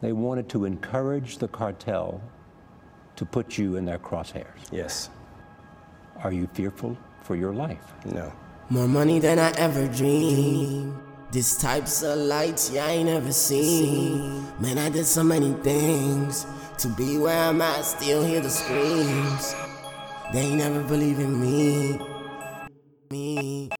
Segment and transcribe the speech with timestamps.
[0.00, 2.20] they wanted to encourage the cartel
[3.16, 4.60] to put you in their crosshairs.
[4.70, 5.10] Yes.
[6.22, 7.94] Are you fearful for your life?
[8.04, 8.32] No.
[8.68, 10.94] More money than I ever dreamed.
[11.32, 14.46] These types of lights, yeah, I ain't never seen.
[14.60, 16.46] Man, I did so many things
[16.78, 19.54] to be where I'm at, still hear the screams.
[20.32, 22.00] They ain't never believe in me.
[23.10, 23.70] Me,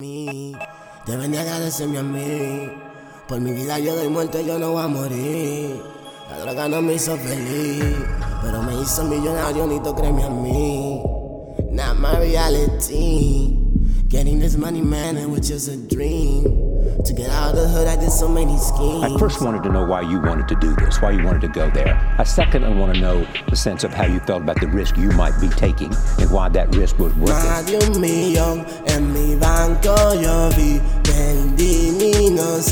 [0.00, 0.56] me.
[1.04, 2.85] Deben de agradecerme a mí.
[3.28, 5.82] Por mi vida yo doy muerte, yo no voy a morir.
[6.30, 7.96] La droga no me hizo feliz,
[8.40, 11.02] pero me hizo millonario, ni tú créeme a mí.
[11.72, 13.58] Not my reality.
[14.08, 16.44] Getting this money, man, it was just a dream.
[17.04, 19.02] To get out of the hood, I did so many schemes.
[19.02, 21.48] I first wanted to know why you wanted to do this, why you wanted to
[21.48, 21.98] go there.
[22.18, 24.96] I second, I want to know the sense of how you felt about the risk
[24.96, 27.32] you might be taking and why that risk was worth
[27.68, 27.82] it.
[27.82, 30.80] un millón en mi banco yo vi.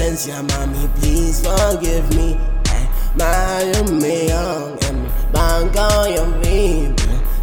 [0.05, 2.35] Mi inocencia, mami, please forgive me.
[2.69, 6.93] Eh, Más de un millón en mi banco yo vi.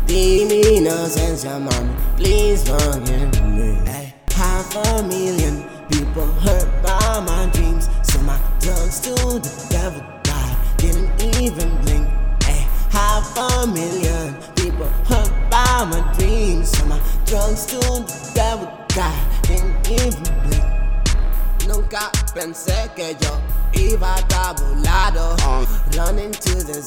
[0.05, 3.79] Perdí mi inocencia, mami, please forgive me.
[3.87, 7.89] Eh, Half a million people hurt by my dreams.
[8.03, 11.09] So my drugs to the devil, God didn't
[11.41, 12.07] even blink.
[12.47, 16.69] Eh, half a million people hurt by my dreams.
[16.77, 20.80] So my drugs to the devil, God didn't even blink.
[21.67, 23.39] Nunca pensé que yo
[23.73, 25.35] iba tabulado.
[25.95, 26.81] Running to the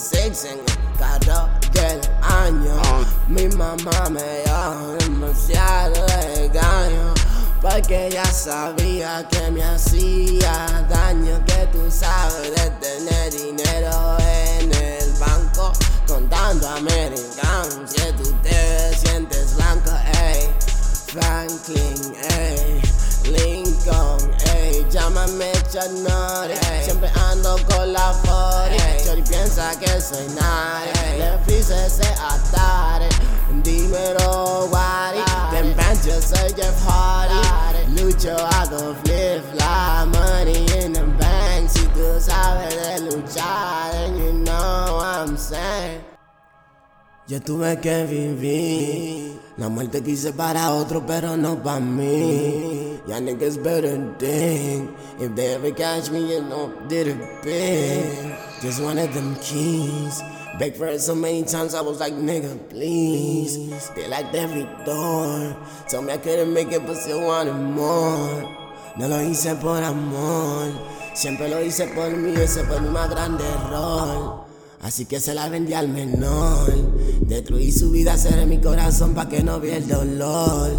[0.48, 0.60] el
[0.98, 2.80] carro del año.
[3.28, 7.14] Mi mamá me dio demasiado engaño.
[7.60, 11.42] Porque ella sabía que me hacía daño.
[11.46, 12.23] Que tú sabes
[25.24, 26.50] llámame Chanor.
[26.82, 28.70] Siempre ando con la Ford,
[29.04, 31.18] Chori piensa que soy nadie.
[31.18, 33.08] Le pise ese atare,
[33.62, 35.22] dímelo, Wari.
[35.50, 38.00] Ten bands, yo soy Jeff Hardy.
[38.00, 41.68] Lucho, hago flip, fly, money in the bank.
[41.68, 46.13] Si tú sabes de luchar, then you know what I'm saying.
[47.26, 49.40] Yo tuve que vivir.
[49.56, 53.00] La muerte quise para otro, pero no para mí.
[53.06, 54.90] Ya niggas better think.
[55.18, 58.34] If they ever catch me, you know, did it big.
[58.60, 60.22] Just wanted them keys.
[60.58, 63.56] Begged for it so many times, I was like, nigga, please.
[63.96, 65.56] They locked every door.
[65.88, 68.42] Told me I couldn't make it, but still wanted more.
[68.98, 70.72] No lo hice por amor.
[71.14, 74.44] Siempre lo hice por mí, ese fue mi más grande error.
[74.84, 76.70] Así que se la vendí al menor.
[77.22, 80.70] Destruí su vida, cerré mi corazón pa' que no vea el dolor.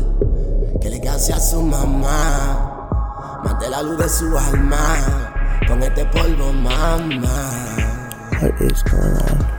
[0.79, 3.41] Que le cause a su mamá.
[3.43, 5.33] Maté la luz de su alma.
[5.67, 8.07] Con este polvo, mamá.
[8.43, 9.55] What is going on?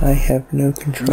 [0.00, 1.10] I have no control.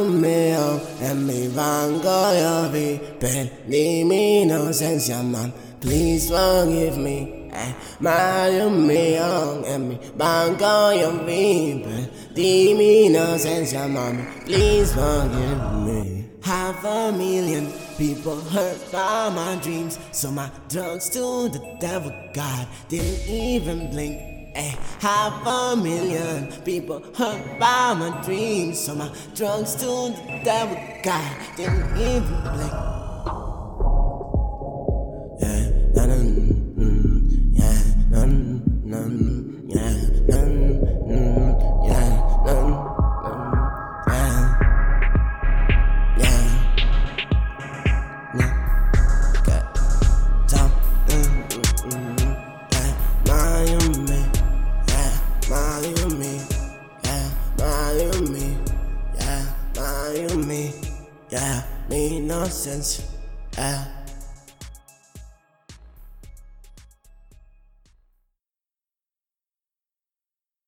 [0.00, 3.00] Un millón en mi banco yo vi.
[3.18, 5.52] Perdí mi inocencia, man.
[5.86, 7.48] Please forgive me.
[7.52, 11.84] Eh, un millón en mi banco yo vi.
[11.84, 14.24] Perdí mi inocencia, mami.
[14.44, 16.24] Please forgive me.
[16.42, 19.96] Half a million people hurt by my dreams.
[20.10, 24.16] So my drugs to the devil, God didn't even blink.
[24.56, 28.80] Eh, half a million people hurt by my dreams.
[28.80, 32.95] So my drugs to the devil, God didn't even blink.
[61.30, 63.04] Yeah, yeah, mi inocencia,
[63.56, 64.05] yeah.